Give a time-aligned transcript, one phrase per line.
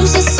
[0.00, 0.39] lose yourself.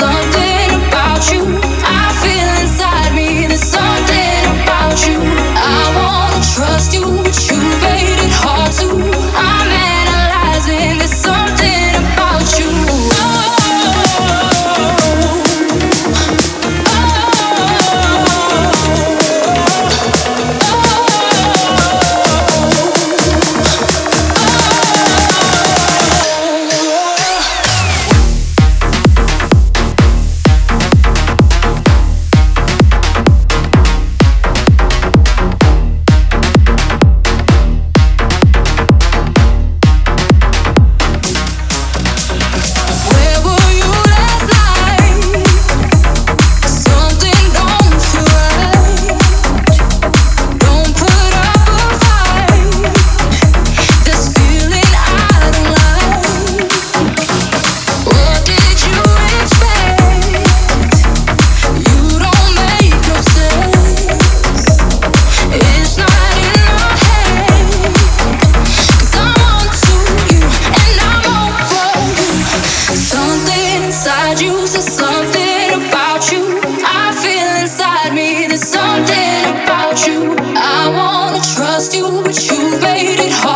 [81.81, 83.50] lost you, but you made it hard.